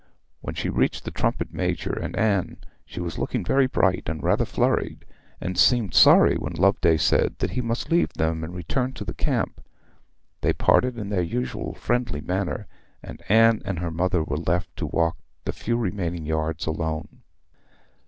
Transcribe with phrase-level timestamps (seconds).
[0.39, 2.57] When she reached the trumpet major and Anne
[2.87, 5.05] she was looking very bright and rather flurried,
[5.39, 9.13] and seemed sorry when Loveday said that he must leave them and return to the
[9.13, 9.61] camp.
[10.41, 12.65] They parted in their usual friendly manner,
[13.03, 17.21] and Anne and her mother were left to walk the few remaining yards alone.